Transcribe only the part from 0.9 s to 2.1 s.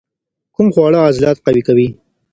عضلات قوي کوي؟